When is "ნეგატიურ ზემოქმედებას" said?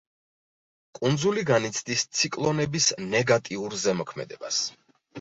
3.13-4.69